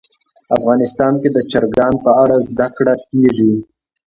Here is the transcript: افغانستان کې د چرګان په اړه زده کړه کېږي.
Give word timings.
افغانستان 0.57 1.13
کې 1.21 1.29
د 1.35 1.37
چرګان 1.51 1.93
په 2.05 2.11
اړه 2.21 2.35
زده 2.47 2.67
کړه 2.77 2.93
کېږي. 3.09 3.53